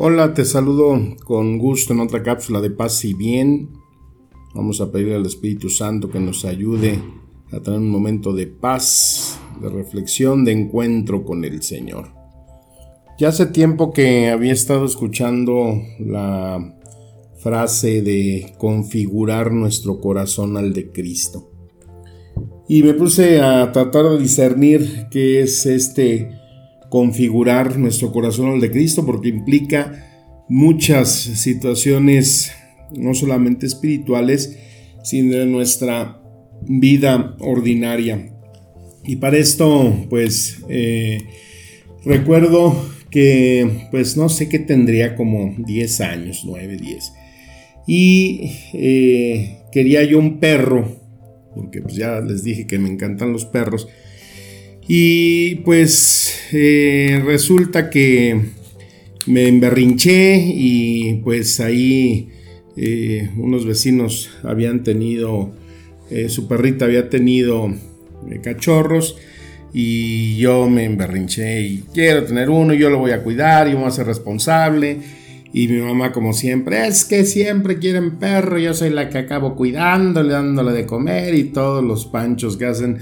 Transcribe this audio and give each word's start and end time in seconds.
Hola, 0.00 0.32
te 0.32 0.44
saludo 0.44 0.96
con 1.24 1.58
gusto 1.58 1.92
en 1.92 1.98
otra 1.98 2.22
cápsula 2.22 2.60
de 2.60 2.70
paz 2.70 3.04
y 3.04 3.14
bien. 3.14 3.70
Vamos 4.54 4.80
a 4.80 4.92
pedirle 4.92 5.16
al 5.16 5.26
Espíritu 5.26 5.70
Santo 5.70 6.08
que 6.08 6.20
nos 6.20 6.44
ayude 6.44 7.02
a 7.50 7.58
tener 7.58 7.80
un 7.80 7.90
momento 7.90 8.32
de 8.32 8.46
paz, 8.46 9.40
de 9.60 9.68
reflexión, 9.68 10.44
de 10.44 10.52
encuentro 10.52 11.24
con 11.24 11.44
el 11.44 11.64
Señor. 11.64 12.12
Ya 13.18 13.30
hace 13.30 13.46
tiempo 13.46 13.92
que 13.92 14.28
había 14.28 14.52
estado 14.52 14.84
escuchando 14.84 15.82
la 15.98 16.76
frase 17.40 18.00
de 18.00 18.54
configurar 18.56 19.50
nuestro 19.50 20.00
corazón 20.00 20.56
al 20.56 20.74
de 20.74 20.92
Cristo. 20.92 21.50
Y 22.68 22.84
me 22.84 22.94
puse 22.94 23.40
a 23.40 23.72
tratar 23.72 24.10
de 24.10 24.18
discernir 24.20 25.08
qué 25.10 25.40
es 25.40 25.66
este 25.66 26.38
configurar 26.88 27.78
nuestro 27.78 28.12
corazón 28.12 28.50
al 28.52 28.60
de 28.60 28.70
Cristo, 28.70 29.04
porque 29.04 29.28
implica 29.28 30.44
muchas 30.48 31.10
situaciones, 31.10 32.52
no 32.96 33.14
solamente 33.14 33.66
espirituales, 33.66 34.58
sino 35.02 35.36
de 35.36 35.46
nuestra 35.46 36.20
vida 36.62 37.36
ordinaria. 37.40 38.32
Y 39.04 39.16
para 39.16 39.38
esto, 39.38 40.06
pues, 40.10 40.58
eh, 40.68 41.22
recuerdo 42.04 42.74
que, 43.10 43.88
pues, 43.90 44.16
no 44.16 44.28
sé 44.28 44.48
qué 44.48 44.58
tendría 44.58 45.16
como 45.16 45.54
10 45.58 46.00
años, 46.00 46.42
9, 46.44 46.76
10. 46.76 47.12
Y 47.86 48.52
eh, 48.74 49.62
quería 49.72 50.04
yo 50.04 50.18
un 50.18 50.38
perro, 50.38 50.94
porque 51.54 51.80
pues 51.80 51.94
ya 51.94 52.20
les 52.20 52.44
dije 52.44 52.66
que 52.66 52.78
me 52.78 52.90
encantan 52.90 53.32
los 53.32 53.46
perros. 53.46 53.88
Y 54.90 55.56
pues 55.56 56.48
eh, 56.50 57.22
resulta 57.22 57.90
que 57.90 58.40
me 59.26 59.46
emberrinché 59.46 60.42
y 60.46 61.20
pues 61.22 61.60
ahí 61.60 62.30
eh, 62.74 63.28
unos 63.36 63.66
vecinos 63.66 64.30
habían 64.42 64.82
tenido, 64.82 65.52
eh, 66.10 66.30
su 66.30 66.48
perrita 66.48 66.86
había 66.86 67.10
tenido 67.10 67.70
cachorros 68.42 69.16
y 69.74 70.38
yo 70.38 70.70
me 70.70 70.86
emberrinché 70.86 71.60
y 71.60 71.84
quiero 71.92 72.24
tener 72.24 72.48
uno, 72.48 72.72
yo 72.72 72.88
lo 72.88 72.98
voy 72.98 73.10
a 73.10 73.22
cuidar 73.22 73.68
y 73.68 73.74
voy 73.74 73.84
a 73.84 73.90
ser 73.90 74.06
responsable. 74.06 75.18
Y 75.52 75.68
mi 75.68 75.80
mamá, 75.80 76.12
como 76.12 76.32
siempre, 76.32 76.86
es 76.86 77.04
que 77.04 77.24
siempre 77.24 77.78
quieren 77.78 78.18
perro, 78.18 78.58
yo 78.58 78.74
soy 78.74 78.90
la 78.90 79.08
que 79.08 79.18
acabo 79.18 79.54
cuidándole, 79.54 80.32
dándole 80.32 80.72
de 80.72 80.86
comer 80.86 81.34
y 81.34 81.44
todos 81.44 81.82
los 81.82 82.06
panchos 82.06 82.56
que 82.56 82.66
hacen 82.66 82.98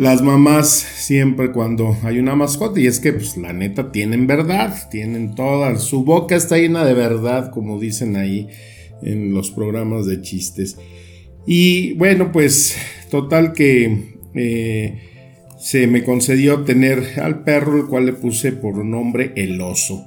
las 0.00 0.22
mamás 0.22 0.70
siempre 0.70 1.52
cuando 1.52 1.94
hay 2.02 2.18
una 2.18 2.34
mascota 2.34 2.80
y 2.80 2.86
es 2.86 3.00
que 3.00 3.12
pues 3.12 3.36
la 3.36 3.52
neta 3.52 3.92
tienen 3.92 4.26
verdad, 4.26 4.88
tienen 4.90 5.34
toda, 5.34 5.76
su 5.76 6.04
boca 6.04 6.36
está 6.36 6.56
llena 6.56 6.86
de 6.86 6.94
verdad 6.94 7.50
como 7.50 7.78
dicen 7.78 8.16
ahí 8.16 8.48
en 9.02 9.34
los 9.34 9.50
programas 9.50 10.06
de 10.06 10.22
chistes. 10.22 10.78
Y 11.46 11.92
bueno 11.98 12.32
pues 12.32 12.78
total 13.10 13.52
que 13.52 14.14
eh, 14.34 15.02
se 15.58 15.86
me 15.86 16.02
concedió 16.02 16.64
tener 16.64 17.20
al 17.20 17.44
perro 17.44 17.76
el 17.76 17.86
cual 17.86 18.06
le 18.06 18.14
puse 18.14 18.52
por 18.52 18.82
nombre 18.82 19.34
el 19.36 19.60
oso. 19.60 20.06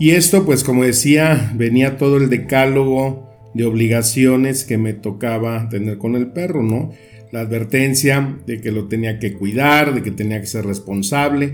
Y 0.00 0.10
esto 0.10 0.44
pues 0.44 0.64
como 0.64 0.82
decía 0.82 1.52
venía 1.54 1.96
todo 1.96 2.16
el 2.16 2.28
decálogo 2.28 3.30
de 3.54 3.66
obligaciones 3.66 4.64
que 4.64 4.78
me 4.78 4.94
tocaba 4.94 5.68
tener 5.68 5.96
con 5.98 6.16
el 6.16 6.32
perro, 6.32 6.64
¿no? 6.64 6.90
La 7.34 7.40
advertencia 7.40 8.38
de 8.46 8.60
que 8.60 8.70
lo 8.70 8.86
tenía 8.86 9.18
que 9.18 9.32
cuidar, 9.32 9.92
de 9.92 10.04
que 10.04 10.12
tenía 10.12 10.40
que 10.40 10.46
ser 10.46 10.64
responsable. 10.64 11.52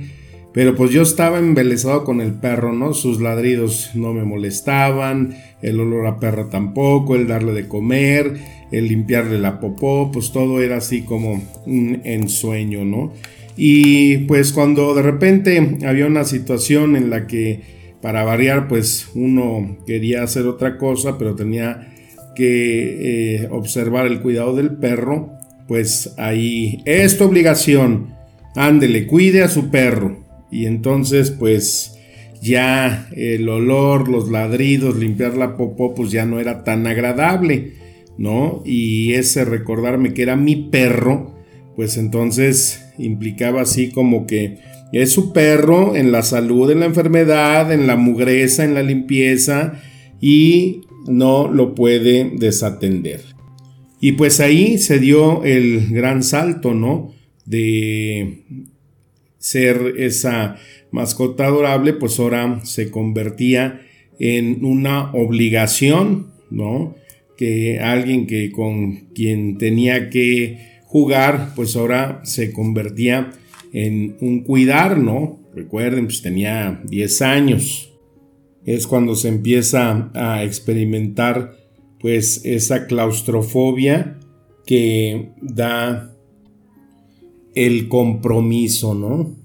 Pero 0.53 0.77
pues 0.77 0.91
yo 0.91 1.01
estaba 1.01 1.39
embelesado 1.39 2.05
con 2.05 2.21
el 2.21 2.35
perro, 2.35 2.75
¿no? 2.75 2.93
Sus 2.93 3.19
ladridos 3.19 3.93
no 3.95 4.13
me 4.13 4.25
molestaban, 4.25 5.35
el 5.63 5.81
olor 5.81 6.07
a 6.07 6.21
perro 6.21 6.49
tampoco, 6.49 7.17
el 7.17 7.27
darle 7.27 7.55
de 7.55 7.67
comer, 7.67 8.35
el 8.71 8.89
limpiarle 8.89 9.39
la 9.39 9.59
popó, 9.59 10.11
pues 10.13 10.33
todo 10.33 10.61
era 10.61 10.77
así 10.77 11.01
como 11.01 11.43
un 11.65 12.03
ensueño, 12.05 12.85
¿no? 12.85 13.15
Y 13.57 14.19
pues 14.27 14.53
cuando 14.53 14.95
de 14.95 15.01
repente 15.01 15.79
había 15.87 16.05
una 16.05 16.25
situación 16.25 16.95
en 16.95 17.09
la 17.09 17.27
que 17.27 17.63
para 18.03 18.23
variar 18.25 18.69
pues 18.69 19.09
uno 19.15 19.79
quería 19.87 20.25
hacer 20.25 20.47
otra 20.47 20.77
cosa, 20.77 21.17
pero 21.17 21.37
tenía 21.37 21.95
que 22.37 23.45
eh, 23.45 23.49
observar 23.51 24.07
el 24.07 24.21
cuidado 24.21 24.55
del 24.55 24.77
perro, 24.77 25.40
pues 25.71 26.15
ahí 26.17 26.83
es 26.85 27.17
tu 27.17 27.23
obligación. 27.23 28.09
Ándele, 28.57 29.07
cuide 29.07 29.45
a 29.45 29.49
su 29.49 29.71
perro. 29.71 30.19
Y 30.51 30.67
entonces, 30.67 31.31
pues 31.31 31.97
ya 32.43 33.09
el 33.15 33.49
olor, 33.49 34.09
los 34.09 34.33
ladridos, 34.33 34.97
limpiar 34.97 35.37
la 35.37 35.57
popó, 35.57 35.95
pues 35.95 36.11
ya 36.11 36.27
no 36.27 36.41
era 36.41 36.65
tan 36.65 36.89
agradable, 36.89 37.75
¿no? 38.19 38.65
Y 38.67 39.13
ese 39.13 39.45
recordarme 39.45 40.13
que 40.13 40.23
era 40.23 40.35
mi 40.35 40.57
perro, 40.57 41.37
pues 41.77 41.97
entonces 41.99 42.85
implicaba 42.99 43.61
así 43.61 43.91
como 43.91 44.27
que 44.27 44.59
es 44.91 45.13
su 45.13 45.33
perro 45.33 45.95
en 45.95 46.11
la 46.11 46.23
salud, 46.25 46.69
en 46.73 46.81
la 46.81 46.87
enfermedad, 46.87 47.73
en 47.73 47.87
la 47.87 47.95
mugreza, 47.95 48.65
en 48.65 48.75
la 48.75 48.83
limpieza 48.83 49.75
y 50.21 50.81
no 51.07 51.47
lo 51.47 51.77
puede 51.77 52.33
desatender. 52.35 53.30
Y 54.01 54.13
pues 54.13 54.41
ahí 54.41 54.79
se 54.79 54.99
dio 54.99 55.45
el 55.45 55.89
gran 55.91 56.23
salto, 56.23 56.75
¿no? 56.75 57.13
De 57.45 58.45
ser 59.39 59.95
esa 59.99 60.57
mascota 60.91 61.47
adorable, 61.47 61.93
pues 61.93 62.19
ahora 62.19 62.61
se 62.65 62.91
convertía 62.91 63.83
en 64.19 64.65
una 64.65 65.13
obligación, 65.13 66.29
¿no? 66.51 66.97
Que 67.37 67.79
alguien 67.81 68.27
que 68.27 68.51
con 68.53 69.09
quien 69.15 69.59
tenía 69.59 70.11
que 70.11 70.81
jugar, 70.85 71.53
pues 71.55 71.77
ahora 71.77 72.21
se 72.25 72.53
convertía 72.53 73.33
en 73.73 74.17
un 74.21 74.41
cuidar, 74.41 74.99
¿no? 74.99 75.39
Recuerden, 75.55 76.07
pues 76.07 76.23
tenía 76.23 76.81
10 76.85 77.23
años. 77.23 77.93
Es 78.65 78.87
cuando 78.87 79.15
se 79.15 79.29
empieza 79.29 80.11
a 80.15 80.45
experimentar 80.45 81.60
pues 82.01 82.43
esa 82.45 82.87
claustrofobia 82.87 84.19
que 84.67 85.33
da 85.41 86.17
el 87.55 87.89
compromiso, 87.89 88.95
¿no? 88.95 89.37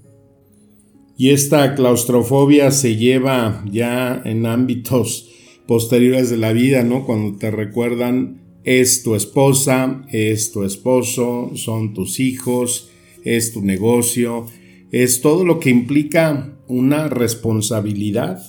Y 1.18 1.30
esta 1.30 1.74
claustrofobia 1.74 2.70
se 2.70 2.96
lleva 2.96 3.64
ya 3.70 4.20
en 4.24 4.46
ámbitos 4.46 5.30
posteriores 5.66 6.30
de 6.30 6.36
la 6.36 6.52
vida, 6.52 6.82
¿no? 6.82 7.04
Cuando 7.06 7.38
te 7.38 7.50
recuerdan 7.50 8.42
es 8.64 9.02
tu 9.02 9.14
esposa, 9.14 10.04
es 10.10 10.52
tu 10.52 10.64
esposo, 10.64 11.52
son 11.54 11.94
tus 11.94 12.20
hijos, 12.20 12.90
es 13.24 13.52
tu 13.52 13.62
negocio, 13.62 14.46
es 14.90 15.20
todo 15.20 15.44
lo 15.44 15.60
que 15.60 15.70
implica 15.70 16.58
una 16.68 17.08
responsabilidad. 17.08 18.42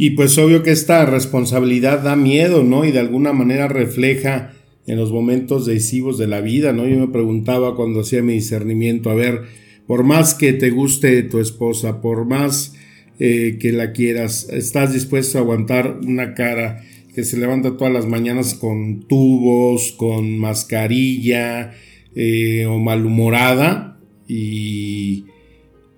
Y 0.00 0.10
pues 0.10 0.38
obvio 0.38 0.62
que 0.62 0.70
esta 0.70 1.04
responsabilidad 1.06 2.04
da 2.04 2.14
miedo, 2.14 2.62
¿no? 2.62 2.84
Y 2.84 2.92
de 2.92 3.00
alguna 3.00 3.32
manera 3.32 3.66
refleja 3.66 4.52
en 4.86 4.96
los 4.96 5.10
momentos 5.10 5.66
decisivos 5.66 6.18
de 6.18 6.28
la 6.28 6.40
vida, 6.40 6.72
¿no? 6.72 6.86
Yo 6.86 6.96
me 6.98 7.08
preguntaba 7.08 7.74
cuando 7.74 8.00
hacía 8.00 8.22
mi 8.22 8.34
discernimiento, 8.34 9.10
a 9.10 9.14
ver, 9.14 9.42
por 9.88 10.04
más 10.04 10.34
que 10.34 10.52
te 10.52 10.70
guste 10.70 11.24
tu 11.24 11.40
esposa, 11.40 12.00
por 12.00 12.26
más 12.26 12.74
eh, 13.18 13.58
que 13.60 13.72
la 13.72 13.92
quieras, 13.92 14.48
¿estás 14.50 14.92
dispuesto 14.92 15.36
a 15.36 15.40
aguantar 15.40 15.98
una 16.06 16.34
cara 16.34 16.84
que 17.12 17.24
se 17.24 17.36
levanta 17.36 17.76
todas 17.76 17.92
las 17.92 18.06
mañanas 18.06 18.54
con 18.54 19.02
tubos, 19.08 19.92
con 19.98 20.38
mascarilla 20.38 21.72
eh, 22.14 22.66
o 22.66 22.78
malhumorada? 22.78 23.98
Y 24.28 25.24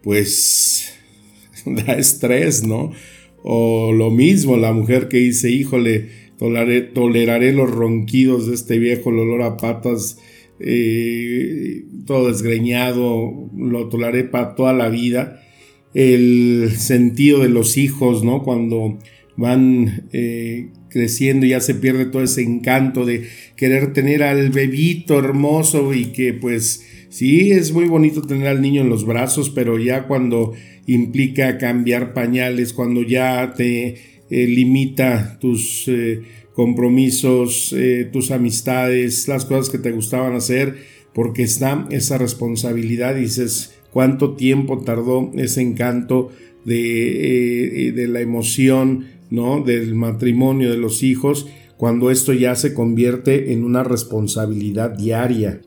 pues 0.03 0.95
da 1.67 1.93
estrés, 1.93 2.65
¿no? 2.65 2.93
O 3.43 3.93
lo 3.93 4.11
mismo, 4.11 4.57
la 4.57 4.73
mujer 4.73 5.09
que 5.09 5.19
dice, 5.19 5.51
híjole, 5.51 6.09
toleraré, 6.39 7.53
los 7.53 7.71
ronquidos 7.71 8.47
de 8.47 8.55
este 8.55 8.79
viejo, 8.79 9.11
el 9.11 9.19
olor 9.21 9.43
a 9.43 9.57
patas, 9.57 10.19
eh, 10.59 11.85
todo 12.07 12.29
desgreñado, 12.29 13.51
lo 13.57 13.89
toleraré 13.89 14.25
para 14.25 14.55
toda 14.55 14.73
la 14.73 14.89
vida. 14.89 15.43
el 15.93 16.71
sentido 16.77 17.41
de 17.41 17.49
los 17.49 17.77
hijos, 17.77 18.23
¿no? 18.23 18.45
Cuando 18.45 18.99
van 19.37 20.07
eh, 20.13 20.69
creciendo 20.91 21.47
ya 21.47 21.61
se 21.61 21.75
pierde 21.75 22.07
todo 22.07 22.23
ese 22.23 22.43
encanto 22.43 23.07
de 23.07 23.29
querer 23.57 23.93
tener 23.93 24.23
al 24.23 24.51
bebito 24.51 25.19
hermoso 25.19 25.95
y 25.95 26.07
que 26.07 26.35
pues 26.35 26.85
sí 27.09 27.53
es 27.53 27.73
muy 27.73 27.87
bonito 27.87 28.23
tener 28.23 28.49
al 28.49 28.61
niño 28.61 28.83
en 28.83 28.91
los 28.91 29.07
brazos, 29.07 29.51
pero 29.51 29.79
ya 29.79 30.07
cuando 30.07 30.53
implica 30.87 31.59
cambiar 31.59 32.13
pañales, 32.13 32.73
cuando 32.73 33.03
ya 33.03 33.55
te 33.57 33.97
eh, 34.31 34.47
limita 34.47 35.39
tus 35.41 35.85
eh, 35.89 36.21
compromisos, 36.53 37.75
tus 38.13 38.31
amistades, 38.31 39.27
las 39.29 39.47
cosas 39.47 39.71
que 39.71 39.79
te 39.79 39.93
gustaban 39.93 40.35
hacer, 40.35 40.77
porque 41.15 41.43
está 41.43 41.87
esa 41.91 42.19
responsabilidad 42.19 43.17
y 43.17 43.23
dices, 43.23 43.75
cuánto 43.91 44.35
tiempo 44.35 44.83
tardó 44.83 45.31
ese 45.35 45.63
encanto 45.63 46.31
de, 46.65 47.89
eh, 47.89 47.93
de 47.93 48.09
la 48.09 48.21
emoción, 48.21 49.07
¿no? 49.31 49.63
Del 49.63 49.95
matrimonio 49.95 50.71
de 50.71 50.77
los 50.77 51.03
hijos, 51.03 51.47
cuando 51.77 52.11
esto 52.11 52.33
ya 52.33 52.55
se 52.57 52.75
convierte 52.75 53.53
en 53.53 53.65
una 53.65 53.83
responsabilidad 53.83 54.91
diaria. 54.91 55.63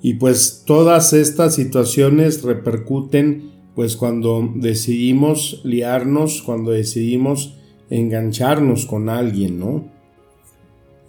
Y 0.00 0.14
pues 0.14 0.62
todas 0.64 1.12
estas 1.12 1.54
situaciones 1.54 2.42
repercuten 2.42 3.50
pues 3.74 3.96
cuando 3.96 4.50
decidimos 4.54 5.60
liarnos, 5.64 6.42
cuando 6.42 6.70
decidimos 6.70 7.56
engancharnos 7.90 8.86
con 8.86 9.10
alguien, 9.10 9.58
¿no? 9.58 9.90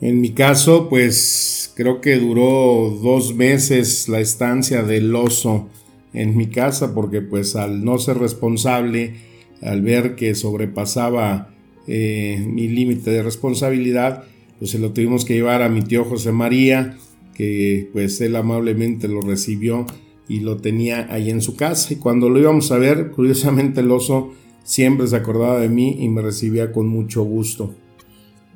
En 0.02 0.22
mi 0.22 0.32
caso, 0.32 0.90
pues 0.90 1.72
creo 1.76 2.02
que 2.02 2.18
duró 2.18 2.98
dos 3.02 3.34
meses 3.34 4.10
la 4.10 4.20
estancia 4.20 4.84
del 4.84 5.16
oso 5.16 5.70
en 6.14 6.36
mi 6.36 6.48
casa 6.48 6.94
porque 6.94 7.22
pues 7.22 7.56
al 7.56 7.84
no 7.84 7.98
ser 8.00 8.18
responsable, 8.18 9.16
al 9.62 9.82
ver 9.82 10.16
que 10.16 10.36
sobrepasaba 10.36 11.56
eh, 11.88 12.46
mi 12.48 12.68
límite 12.68 13.12
de 13.12 13.24
responsabilidad, 13.24 14.24
pues 14.60 14.72
se 14.72 14.80
lo 14.80 14.92
tuvimos 14.92 15.26
que 15.26 15.36
llevar 15.36 15.62
a 15.62 15.70
mi 15.70 15.82
tío 15.82 16.04
José 16.04 16.32
María, 16.32 16.98
que 17.34 17.90
pues 17.94 18.20
él 18.22 18.36
amablemente 18.36 19.08
lo 19.08 19.22
recibió 19.22 19.86
y 20.28 20.42
lo 20.42 20.58
tenía 20.58 21.08
ahí 21.12 21.30
en 21.30 21.42
su 21.42 21.56
casa. 21.56 21.94
Y 21.94 21.98
cuando 21.98 22.30
lo 22.30 22.40
íbamos 22.40 22.72
a 22.72 22.78
ver, 22.78 23.12
curiosamente 23.12 23.82
el 23.82 23.92
oso 23.92 24.34
siempre 24.64 25.08
se 25.08 25.16
acordaba 25.16 25.60
de 25.60 25.70
mí 25.70 25.98
y 26.00 26.10
me 26.10 26.22
recibía 26.22 26.72
con 26.72 26.88
mucho 26.88 27.24
gusto. 27.24 27.74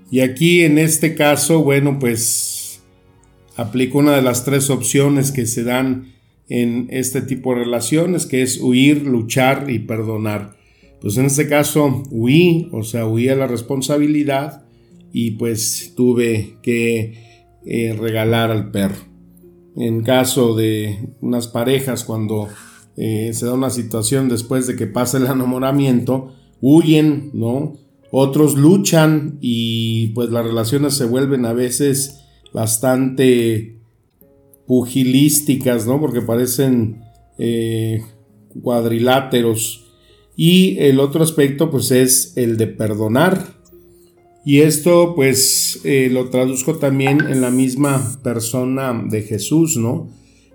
Y 0.10 0.19
aquí 0.19 0.63
en 0.63 0.78
este 0.78 1.16
caso, 1.16 1.63
bueno, 1.63 1.98
pues 2.00 2.81
aplico 3.56 4.00
una 4.00 4.16
de 4.16 4.22
las 4.22 4.44
tres 4.44 4.69
opciones 4.69 5.31
que 5.31 5.45
se 5.45 5.63
dan 5.63 6.13
en 6.50 6.88
este 6.89 7.22
tipo 7.22 7.54
de 7.54 7.63
relaciones, 7.63 8.25
que 8.25 8.42
es 8.42 8.60
huir, 8.60 9.04
luchar 9.04 9.69
y 9.69 9.80
perdonar. 9.80 10.57
Pues 11.01 11.18
en 11.18 11.25
este 11.25 11.48
caso 11.48 12.03
huí, 12.12 12.69
o 12.71 12.83
sea, 12.83 13.07
huí 13.07 13.27
a 13.27 13.36
la 13.36 13.48
responsabilidad 13.48 14.65
y 15.12 15.31
pues 15.31 15.94
tuve 15.95 16.57
que 16.62 17.50
eh, 17.65 17.94
regalar 17.94 18.51
al 18.51 18.71
perro. 18.71 19.09
En 19.75 20.03
caso 20.03 20.56
de 20.56 21.09
unas 21.21 21.48
parejas, 21.48 22.03
cuando 22.03 22.48
eh, 22.98 23.31
se 23.33 23.45
da 23.45 23.53
una 23.53 23.69
situación 23.69 24.30
después 24.30 24.68
de 24.68 24.75
que 24.75 24.88
pasa 24.88 25.18
el 25.18 25.25
enamoramiento, 25.25 26.33
huyen, 26.62 27.31
¿no? 27.33 27.74
Otros 28.12 28.56
luchan 28.56 29.38
y 29.42 30.07
pues 30.07 30.30
las 30.30 30.45
relaciones 30.45 30.94
se 30.95 31.06
vuelven 31.06 31.45
a 31.45 31.54
veces 31.54 32.25
bastante 32.54 33.80
pugilísticas, 34.68 35.88
¿no? 35.88 36.00
Porque 36.00 36.21
parecen 36.21 37.04
eh, 37.38 38.04
cuadriláteros. 38.62 39.81
Y 40.43 40.79
el 40.79 40.99
otro 40.99 41.21
aspecto, 41.21 41.69
pues, 41.69 41.91
es 41.91 42.33
el 42.35 42.57
de 42.57 42.65
perdonar. 42.65 43.53
Y 44.43 44.61
esto, 44.61 45.13
pues, 45.13 45.81
eh, 45.83 46.09
lo 46.11 46.29
traduzco 46.29 46.77
también 46.77 47.19
en 47.29 47.41
la 47.41 47.51
misma 47.51 48.19
persona 48.23 49.05
de 49.07 49.21
Jesús, 49.21 49.77
¿no? 49.77 50.09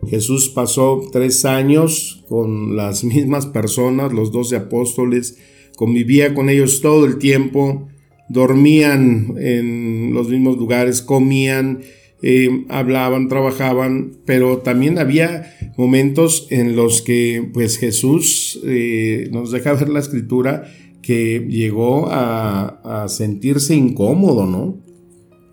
Jesús 0.09 0.49
pasó 0.49 1.03
tres 1.13 1.45
años 1.45 2.25
con 2.29 2.75
las 2.75 3.05
mismas 3.15 3.47
personas, 3.47 4.13
los 4.13 4.33
doce 4.33 4.57
apóstoles, 4.57 5.39
convivía 5.77 6.35
con 6.35 6.51
ellos 6.51 6.81
todo 6.81 7.07
el 7.07 7.19
tiempo, 7.19 7.87
dormían 8.29 9.37
en 9.39 10.13
los 10.13 10.29
mismos 10.29 10.57
lugares, 10.57 11.01
comían, 11.01 11.83
eh, 12.29 12.67
hablaban, 12.71 13.29
trabajaban, 13.29 14.17
pero 14.25 14.59
también 14.59 14.99
había 14.99 15.55
momentos 15.77 16.49
en 16.51 16.75
los 16.75 17.01
que 17.01 17.49
pues 17.55 17.79
Jesús 17.79 18.61
eh, 18.65 19.29
nos 19.31 19.53
deja 19.53 19.75
ver 19.75 19.89
la 19.89 20.01
escritura 20.01 20.65
que 21.03 21.47
llegó 21.49 22.09
a, 22.11 23.05
a, 23.05 23.09
sentirse 23.09 23.77
incómodo, 23.77 24.45
¿no? 24.45 24.77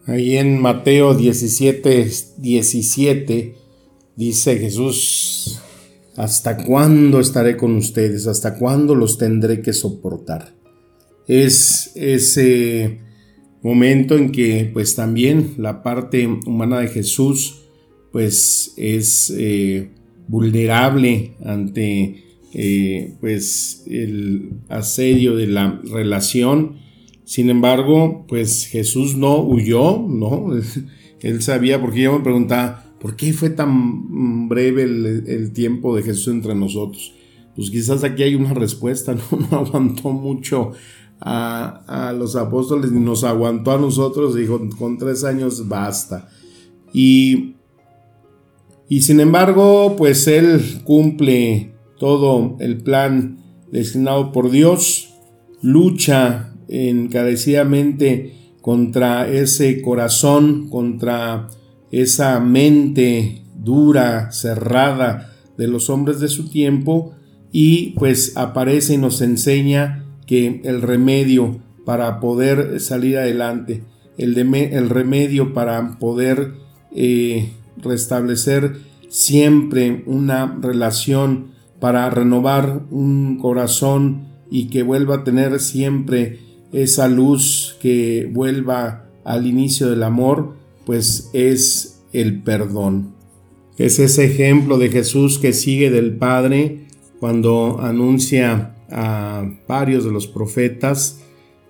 Ahí 0.07 0.35
en 0.35 0.59
Mateo 0.59 1.13
17, 1.13 2.09
17 2.39 3.55
dice 4.15 4.57
Jesús, 4.57 5.61
¿hasta 6.15 6.57
cuándo 6.57 7.19
estaré 7.19 7.55
con 7.55 7.75
ustedes? 7.75 8.25
¿Hasta 8.25 8.57
cuándo 8.57 8.95
los 8.95 9.19
tendré 9.19 9.61
que 9.61 9.73
soportar? 9.73 10.55
Es 11.27 11.91
ese 11.93 13.02
momento 13.63 14.17
en 14.17 14.31
que 14.31 14.69
pues 14.71 14.95
también 14.95 15.55
la 15.57 15.81
parte 15.81 16.27
humana 16.45 16.79
de 16.79 16.89
Jesús 16.89 17.61
pues 18.11 18.73
es 18.77 19.33
eh, 19.35 19.89
vulnerable 20.27 21.31
ante 21.43 22.23
eh, 22.53 23.15
pues 23.21 23.83
el 23.87 24.51
asedio 24.69 25.35
de 25.35 25.47
la 25.47 25.81
relación. 25.89 26.77
Sin 27.23 27.49
embargo 27.49 28.25
pues 28.27 28.67
Jesús 28.67 29.15
no 29.15 29.39
huyó 29.39 30.05
no 30.07 30.51
él 31.21 31.41
sabía 31.41 31.79
porque 31.79 32.01
yo 32.01 32.17
me 32.17 32.23
preguntaba 32.23 32.83
¿por 32.99 33.15
qué 33.15 33.31
fue 33.31 33.49
tan 33.49 34.49
breve 34.49 34.83
el, 34.83 35.51
tiempo 35.53 35.95
de 35.95 36.03
Jesús 36.03 36.27
entre 36.27 36.53
nosotros? 36.53 37.13
pues 37.55 37.69
quizás 37.69 38.03
aquí 38.03 38.23
hay 38.23 38.35
una 38.35 38.53
respuesta 38.53 39.15
no, 39.31 39.39
no 39.39 39.57
aguantó 39.57 40.11
mucho 40.11 40.73
a, 41.25 42.13
los 42.17 42.35
apóstoles 42.35 42.91
ni 42.91 42.99
nos 42.99 43.23
aguantó 43.23 43.71
a 43.71 43.77
nosotros, 43.77 44.35
dijo, 44.35 44.59
con 44.77 44.97
tres 44.97 45.23
años 45.23 45.67
basta. 45.67 46.27
Y, 46.91 47.55
y 48.89 49.01
sin 49.01 49.19
embargo, 49.19 49.95
pues 49.97 50.27
él 50.27 50.81
cumple 50.83 51.73
todo 51.97 52.57
el 52.59 52.83
plan 52.83 53.37
destinado 53.71 54.31
por 54.31 54.51
Dios, 54.51 55.13
lucha 55.61 56.53
encarecidamente 56.67 58.35
contra 58.61 59.27
ese 59.27 59.81
corazón, 59.81 60.69
contra 60.69 61.47
esa 61.91 62.39
mente 62.39 63.43
dura, 63.55 64.31
cerrada 64.31 65.33
de 65.57 65.67
los 65.67 65.89
hombres 65.89 66.19
de 66.19 66.27
su 66.27 66.49
tiempo, 66.49 67.13
y 67.51 67.91
pues 67.91 68.35
aparece 68.35 68.95
y 68.95 68.97
nos 68.97 69.21
enseña 69.21 70.02
que 70.25 70.61
el 70.63 70.81
remedio 70.81 71.59
para 71.85 72.19
poder 72.19 72.79
salir 72.79 73.17
adelante, 73.17 73.83
el, 74.17 74.37
el 74.37 74.89
remedio 74.89 75.53
para 75.53 75.97
poder 75.99 76.53
eh, 76.95 77.51
restablecer 77.77 78.77
siempre 79.09 80.03
una 80.05 80.57
relación, 80.61 81.53
para 81.79 82.09
renovar 82.09 82.83
un 82.91 83.37
corazón 83.37 84.27
y 84.49 84.69
que 84.69 84.83
vuelva 84.83 85.15
a 85.15 85.23
tener 85.23 85.59
siempre 85.59 86.39
esa 86.71 87.07
luz 87.07 87.77
que 87.81 88.29
vuelva 88.31 89.05
al 89.23 89.45
inicio 89.47 89.89
del 89.89 90.03
amor, 90.03 90.55
pues 90.85 91.29
es 91.33 92.01
el 92.13 92.41
perdón. 92.41 93.13
Es 93.77 93.99
ese 93.99 94.25
ejemplo 94.25 94.77
de 94.77 94.89
Jesús 94.89 95.39
que 95.39 95.53
sigue 95.53 95.89
del 95.89 96.15
Padre 96.15 96.85
cuando 97.19 97.79
anuncia 97.81 98.72
a 98.89 99.49
varios 99.67 100.05
de 100.05 100.11
los 100.11 100.27
profetas 100.27 101.19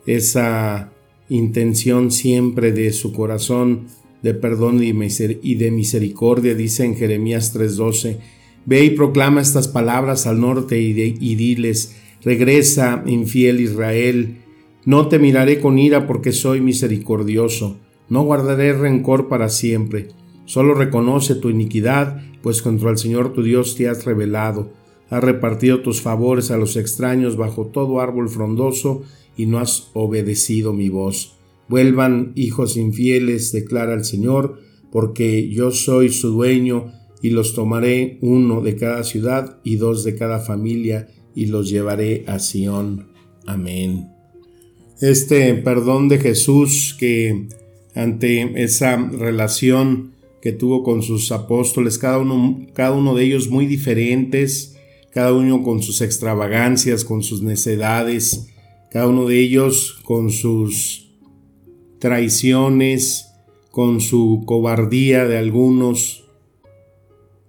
esa 0.05 0.91
intención 1.29 2.12
siempre 2.12 2.72
de 2.72 2.91
su 2.91 3.13
corazón 3.13 3.88
de 4.22 4.34
perdón 4.34 4.82
y 4.82 5.55
de 5.55 5.72
misericordia, 5.72 6.55
dice 6.55 6.86
en 6.86 6.96
Jeremías 6.96 7.53
3:12, 7.53 8.20
ve 8.65 8.86
y 8.86 8.91
proclama 8.91 9.41
estas 9.41 9.67
palabras 9.67 10.27
al 10.27 10.39
norte 10.39 10.79
y, 10.79 10.93
diles, 11.36 11.98
regresa, 12.24 13.03
infiel 13.05 13.60
Israel, 13.60 14.38
no 14.86 15.10
te 15.10 15.20
miraré 15.20 15.60
con 15.60 15.77
ira 15.77 16.08
porque 16.08 16.32
soy 16.32 16.62
misericordioso, 16.62 17.77
no 18.08 18.24
guardaré 18.24 18.72
rencor 18.72 19.27
para 19.27 19.50
siempre, 19.50 20.08
solo 20.46 20.74
reconoce 20.74 21.36
tu 21.36 21.50
iniquidad, 21.50 22.22
pues 22.41 22.62
contra 22.62 22.91
el 22.91 22.98
Señor 22.98 23.34
tu 23.34 23.43
Dios 23.43 23.75
te 23.75 23.89
has 23.89 24.05
revelado 24.05 24.72
Has 25.10 25.24
repartido 25.24 25.81
tus 25.81 26.01
favores 26.01 26.51
a 26.51 26.57
los 26.57 26.75
extraños 26.75 27.38
bajo 27.38 27.67
todo 27.67 28.00
árbol 28.00 28.29
frondoso 28.29 29.03
y 29.38 29.45
no 29.45 29.60
has 29.60 29.89
obedecido 29.93 30.74
mi 30.74 30.89
voz. 30.89 31.38
Vuelvan, 31.67 32.33
hijos 32.36 32.77
infieles, 32.77 33.51
declara 33.51 33.93
el 33.93 34.05
Señor, 34.05 34.60
porque 34.91 35.50
yo 35.50 35.72
soy 35.72 36.10
su 36.10 36.29
dueño 36.29 36.91
y 37.22 37.29
los 37.29 37.53
tomaré 37.53 38.17
uno 38.22 38.62
de 38.62 38.75
cada 38.75 39.03
ciudad 39.03 39.60
y 39.63 39.77
dos 39.77 40.03
de 40.03 40.15
cada 40.15 40.39
familia 40.39 41.07
y 41.33 41.48
los 41.48 41.69
llevaré 41.69 42.25
a 42.27 42.39
Sión. 42.39 43.07
Amén. 43.48 44.10
Este 45.01 45.53
perdón 45.55 46.10
de 46.10 46.19
Jesús 46.19 46.95
que 47.00 47.48
ante 47.95 48.63
esa 48.63 48.98
relación 48.98 50.13
que 50.41 50.51
tuvo 50.51 50.83
con 50.83 51.01
sus 51.01 51.31
apóstoles, 51.31 51.98
cada 51.98 52.19
uno, 52.19 52.67
cada 52.74 52.91
uno 52.91 53.15
de 53.15 53.24
ellos 53.24 53.50
muy 53.50 53.65
diferentes, 53.65 54.72
cada 55.13 55.34
uno 55.34 55.63
con 55.63 55.82
sus 55.82 56.01
extravagancias, 56.01 57.05
con 57.05 57.24
sus 57.24 57.41
necedades, 57.41 58.48
cada 58.91 59.08
uno 59.08 59.25
de 59.25 59.39
ellos 59.39 60.00
con 60.03 60.32
sus 60.32 61.12
traiciones, 62.00 63.27
con 63.72 64.01
su 64.01 64.43
cobardía 64.46 65.25
de 65.25 65.38
algunos 65.38 66.25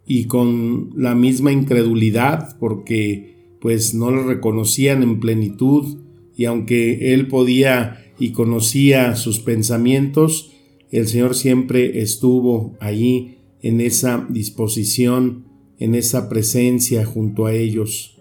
y 0.07 0.25
con 0.25 0.91
la 0.97 1.15
misma 1.15 1.53
incredulidad 1.53 2.57
porque 2.59 3.35
pues 3.61 3.95
no 3.95 4.11
lo 4.11 4.25
reconocían 4.25 5.03
en 5.03 5.21
plenitud 5.21 5.99
y 6.37 6.45
aunque 6.47 7.15
él 7.15 7.29
podía 7.29 8.05
y 8.19 8.31
conocía 8.31 9.17
sus 9.17 9.41
pensamientos, 9.41 10.53
el 10.91 11.09
Señor 11.09 11.35
siempre 11.35 12.01
estuvo 12.01 12.75
allí 12.81 13.39
en 13.63 13.81
esa 13.81 14.27
disposición, 14.29 15.44
en 15.79 15.95
esa 15.95 16.29
presencia 16.29 17.05
junto 17.05 17.47
a 17.47 17.53
ellos. 17.53 18.17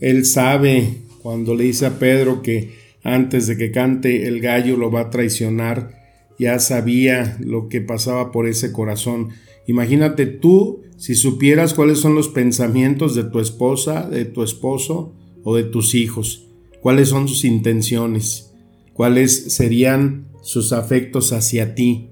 Él 0.00 0.24
sabe 0.24 1.02
cuando 1.22 1.54
le 1.54 1.64
dice 1.64 1.86
a 1.86 1.98
Pedro 1.98 2.42
que 2.42 2.72
antes 3.02 3.46
de 3.46 3.56
que 3.56 3.70
cante 3.70 4.26
el 4.26 4.40
gallo 4.40 4.76
lo 4.76 4.90
va 4.90 5.00
a 5.02 5.10
traicionar, 5.10 5.98
ya 6.38 6.58
sabía 6.58 7.36
lo 7.40 7.68
que 7.68 7.80
pasaba 7.80 8.30
por 8.30 8.46
ese 8.46 8.72
corazón. 8.72 9.30
Imagínate 9.66 10.26
tú 10.26 10.82
si 10.96 11.14
supieras 11.14 11.74
cuáles 11.74 11.98
son 11.98 12.14
los 12.14 12.28
pensamientos 12.28 13.14
de 13.14 13.24
tu 13.24 13.40
esposa, 13.40 14.08
de 14.08 14.24
tu 14.24 14.42
esposo 14.42 15.14
o 15.44 15.54
de 15.56 15.64
tus 15.64 15.94
hijos, 15.94 16.48
cuáles 16.80 17.08
son 17.08 17.28
sus 17.28 17.44
intenciones, 17.44 18.52
cuáles 18.92 19.54
serían 19.54 20.28
sus 20.42 20.72
afectos 20.72 21.32
hacia 21.32 21.74
ti. 21.74 22.10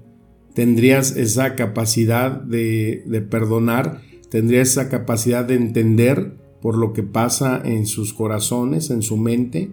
Tendrías 0.53 1.15
esa 1.15 1.55
capacidad 1.55 2.31
de, 2.31 3.03
de 3.05 3.21
perdonar, 3.21 4.01
tendrías 4.29 4.69
esa 4.69 4.89
capacidad 4.89 5.45
de 5.45 5.55
entender 5.55 6.37
por 6.61 6.77
lo 6.77 6.93
que 6.93 7.03
pasa 7.03 7.61
en 7.63 7.85
sus 7.85 8.13
corazones, 8.13 8.89
en 8.89 9.01
su 9.01 9.17
mente. 9.17 9.71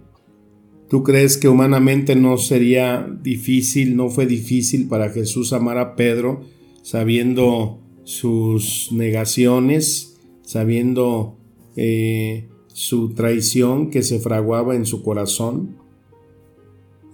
¿Tú 0.88 1.02
crees 1.02 1.37
que 1.37 1.49
humanamente 1.49 2.14
no 2.14 2.37
sería 2.37 3.06
difícil, 3.23 3.96
no 3.96 4.11
fue 4.11 4.26
difícil 4.26 4.87
para 4.87 5.11
Jesús 5.11 5.52
amar 5.52 5.78
a 5.78 5.96
Pedro 5.96 6.42
sabiendo 6.82 7.80
sus 8.04 8.90
negaciones, 8.92 10.20
sabiendo 10.42 11.38
eh, 11.76 12.49
su 12.68 13.14
traición 13.14 13.90
que 13.90 14.02
se 14.02 14.20
fraguaba 14.20 14.76
en 14.76 14.84
su 14.84 15.02
corazón? 15.02 15.76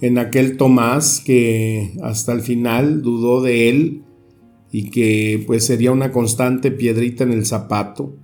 En 0.00 0.18
aquel 0.18 0.56
Tomás 0.56 1.20
que 1.20 1.92
hasta 2.02 2.32
el 2.32 2.40
final 2.40 3.02
dudó 3.02 3.40
de 3.40 3.68
él 3.68 4.02
y 4.72 4.90
que 4.90 5.42
pues 5.46 5.64
sería 5.64 5.92
una 5.92 6.12
constante 6.12 6.70
piedrita 6.70 7.24
en 7.24 7.32
el 7.32 7.46
zapato. 7.46 8.14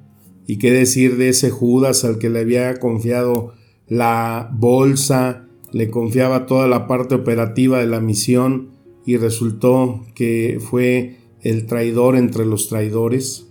¿Y 0.47 0.59
qué 0.59 0.71
decir 0.71 1.17
de 1.17 1.29
ese 1.31 1.51
Judas 1.51 2.05
al 2.05 2.19
que 2.19 2.31
le 2.31 2.41
había 2.41 2.79
confiado 2.79 3.55
la 3.89 4.51
bolsa, 4.53 5.47
le 5.73 5.91
confiaba 5.91 6.47
toda 6.47 6.69
la 6.69 6.87
parte 6.87 7.17
operativa 7.17 7.81
de 7.81 7.87
la 7.87 8.01
misión 8.01 8.71
y 9.05 9.17
resultó 9.17 10.05
que 10.15 10.59
fue 10.61 11.17
el 11.43 11.67
traidor 11.67 12.17
entre 12.17 12.47
los 12.47 12.69
traidores? 12.69 13.49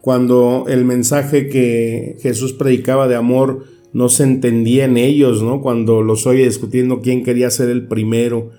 Cuando 0.00 0.64
el 0.68 0.84
mensaje 0.84 1.48
que 1.48 2.16
Jesús 2.20 2.52
predicaba 2.52 3.08
de 3.08 3.16
amor 3.16 3.64
no 3.92 4.08
se 4.08 4.24
entendía 4.24 4.86
en 4.86 4.96
ellos, 4.96 5.42
¿no? 5.42 5.60
Cuando 5.60 6.02
los 6.02 6.26
oye 6.26 6.44
discutiendo 6.44 7.00
quién 7.00 7.22
quería 7.22 7.50
ser 7.50 7.70
el 7.70 7.86
primero, 7.86 8.50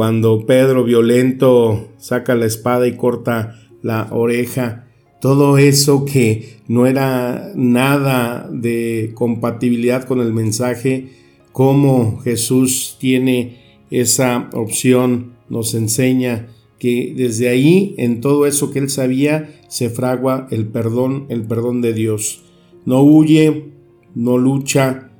cuando 0.00 0.46
Pedro 0.46 0.82
violento 0.82 1.90
saca 1.98 2.34
la 2.34 2.46
espada 2.46 2.88
y 2.88 2.96
corta 2.96 3.60
la 3.82 4.08
oreja, 4.10 4.88
todo 5.20 5.58
eso 5.58 6.06
que 6.06 6.56
no 6.68 6.86
era 6.86 7.52
nada 7.54 8.48
de 8.50 9.10
compatibilidad 9.12 10.04
con 10.04 10.20
el 10.20 10.32
mensaje, 10.32 11.10
cómo 11.52 12.18
Jesús 12.20 12.96
tiene 12.98 13.58
esa 13.90 14.48
opción, 14.54 15.34
nos 15.50 15.74
enseña 15.74 16.48
que 16.78 17.12
desde 17.14 17.50
ahí, 17.50 17.94
en 17.98 18.22
todo 18.22 18.46
eso 18.46 18.70
que 18.70 18.78
él 18.78 18.88
sabía, 18.88 19.60
se 19.68 19.90
fragua 19.90 20.48
el 20.50 20.66
perdón, 20.68 21.26
el 21.28 21.42
perdón 21.42 21.82
de 21.82 21.92
Dios. 21.92 22.42
No 22.86 23.02
huye, 23.02 23.74
no 24.14 24.38
lucha, 24.38 25.10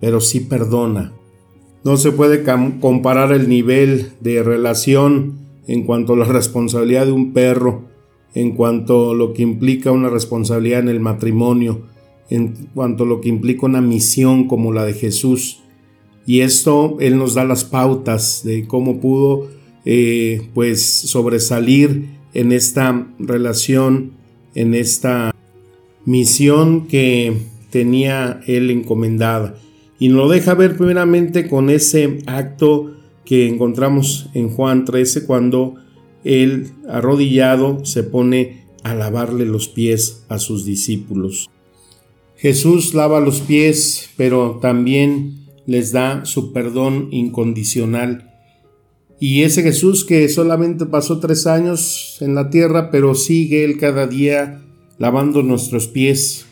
pero 0.00 0.20
sí 0.20 0.38
perdona. 0.38 1.14
No 1.84 1.96
se 1.96 2.12
puede 2.12 2.44
comparar 2.80 3.32
el 3.32 3.48
nivel 3.48 4.12
de 4.20 4.42
relación 4.42 5.38
en 5.66 5.84
cuanto 5.84 6.12
a 6.12 6.16
la 6.16 6.24
responsabilidad 6.24 7.06
de 7.06 7.12
un 7.12 7.32
perro 7.32 7.90
en 8.34 8.52
cuanto 8.52 9.10
a 9.10 9.14
lo 9.14 9.32
que 9.32 9.42
implica 9.42 9.90
una 9.90 10.08
responsabilidad 10.08 10.80
en 10.80 10.88
el 10.88 11.00
matrimonio, 11.00 11.82
en 12.28 12.68
cuanto 12.74 13.04
a 13.04 13.06
lo 13.06 13.20
que 13.20 13.28
implica 13.28 13.66
una 13.66 13.80
misión 13.80 14.46
como 14.46 14.72
la 14.72 14.84
de 14.84 14.94
Jesús. 14.94 15.60
Y 16.26 16.40
esto 16.40 16.96
Él 17.00 17.18
nos 17.18 17.34
da 17.34 17.44
las 17.44 17.64
pautas 17.64 18.42
de 18.44 18.66
cómo 18.66 19.00
pudo 19.00 19.48
eh, 19.84 20.48
pues 20.54 20.84
sobresalir 20.84 22.10
en 22.34 22.52
esta 22.52 23.08
relación, 23.18 24.12
en 24.54 24.74
esta 24.74 25.34
misión 26.04 26.86
que 26.86 27.36
tenía 27.70 28.40
Él 28.46 28.70
encomendada. 28.70 29.56
Y 30.00 30.08
nos 30.08 30.16
lo 30.16 30.28
deja 30.28 30.54
ver 30.54 30.76
primeramente 30.76 31.46
con 31.46 31.70
ese 31.70 32.18
acto 32.26 32.96
que 33.24 33.46
encontramos 33.46 34.30
en 34.34 34.48
Juan 34.48 34.84
13 34.84 35.26
cuando 35.26 35.76
él, 36.24 36.72
arrodillado, 36.88 37.84
se 37.84 38.02
pone 38.02 38.64
a 38.82 38.94
lavarle 38.94 39.44
los 39.44 39.68
pies 39.68 40.24
a 40.28 40.38
sus 40.38 40.64
discípulos. 40.64 41.48
Jesús 42.36 42.94
lava 42.94 43.20
los 43.20 43.40
pies, 43.42 44.10
pero 44.16 44.58
también 44.62 45.46
les 45.66 45.92
da 45.92 46.24
su 46.24 46.52
perdón 46.52 47.08
incondicional. 47.10 48.30
Y 49.20 49.42
ese 49.42 49.62
Jesús 49.62 50.06
que 50.06 50.26
solamente 50.30 50.86
pasó 50.86 51.20
tres 51.20 51.46
años 51.46 52.16
en 52.20 52.34
la 52.34 52.48
tierra, 52.48 52.90
pero 52.90 53.14
sigue 53.14 53.64
él 53.64 53.76
cada 53.76 54.06
día 54.06 54.62
lavando 54.96 55.42
nuestros 55.42 55.88
pies, 55.88 56.46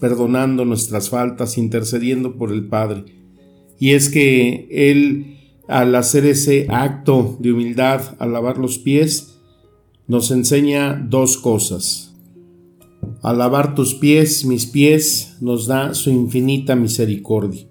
perdonando 0.00 0.64
nuestras 0.64 1.10
faltas, 1.10 1.58
intercediendo 1.58 2.36
por 2.36 2.52
el 2.52 2.68
Padre. 2.68 3.04
Y 3.78 3.92
es 3.92 4.08
que 4.08 4.68
Él 4.70 5.36
al 5.68 5.94
hacer 5.94 6.26
ese 6.26 6.66
acto 6.70 7.36
de 7.40 7.52
humildad, 7.52 8.14
al 8.18 8.32
lavar 8.32 8.58
los 8.58 8.78
pies, 8.78 9.38
nos 10.06 10.30
enseña 10.30 10.94
dos 10.94 11.36
cosas. 11.36 12.14
Al 13.22 13.38
lavar 13.38 13.74
tus 13.74 13.94
pies, 13.94 14.44
mis 14.44 14.66
pies, 14.66 15.36
nos 15.40 15.66
da 15.66 15.94
su 15.94 16.10
infinita 16.10 16.76
misericordia. 16.76 17.68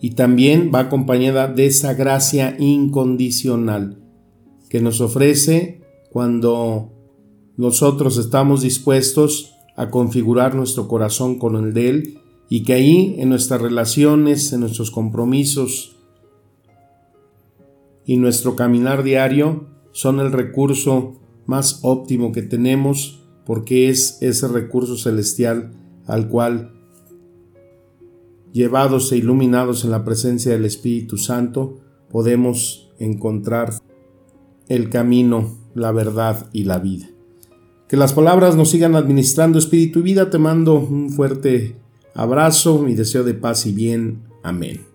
Y 0.00 0.10
también 0.10 0.70
va 0.74 0.80
acompañada 0.80 1.46
de 1.46 1.66
esa 1.66 1.94
gracia 1.94 2.56
incondicional 2.58 4.02
que 4.68 4.80
nos 4.80 5.00
ofrece 5.00 5.82
cuando 6.10 6.92
nosotros 7.56 8.16
estamos 8.16 8.62
dispuestos 8.62 9.52
a 9.80 9.88
configurar 9.88 10.54
nuestro 10.54 10.88
corazón 10.88 11.38
con 11.38 11.56
el 11.56 11.72
de 11.72 11.88
Él 11.88 12.18
y 12.50 12.64
que 12.64 12.74
ahí 12.74 13.14
en 13.16 13.30
nuestras 13.30 13.62
relaciones, 13.62 14.52
en 14.52 14.60
nuestros 14.60 14.90
compromisos, 14.90 15.96
y 18.04 18.18
nuestro 18.18 18.56
caminar 18.56 19.02
diario 19.02 19.68
son 19.92 20.20
el 20.20 20.32
recurso 20.32 21.18
más 21.46 21.80
óptimo 21.82 22.30
que 22.30 22.42
tenemos 22.42 23.24
porque 23.46 23.88
es 23.88 24.18
ese 24.20 24.48
recurso 24.48 24.98
celestial 24.98 25.72
al 26.06 26.28
cual, 26.28 26.72
llevados 28.52 29.10
e 29.12 29.16
iluminados 29.16 29.86
en 29.86 29.92
la 29.92 30.04
presencia 30.04 30.52
del 30.52 30.66
Espíritu 30.66 31.16
Santo, 31.16 31.80
podemos 32.10 32.90
encontrar 32.98 33.72
el 34.68 34.90
camino, 34.90 35.56
la 35.74 35.90
verdad 35.90 36.50
y 36.52 36.64
la 36.64 36.80
vida. 36.80 37.08
Que 37.90 37.96
las 37.96 38.12
palabras 38.12 38.54
nos 38.54 38.70
sigan 38.70 38.94
administrando 38.94 39.58
espíritu 39.58 39.98
y 39.98 40.02
vida. 40.02 40.30
Te 40.30 40.38
mando 40.38 40.74
un 40.74 41.10
fuerte 41.10 41.74
abrazo, 42.14 42.78
mi 42.78 42.94
deseo 42.94 43.24
de 43.24 43.34
paz 43.34 43.66
y 43.66 43.72
bien. 43.72 44.22
Amén. 44.44 44.89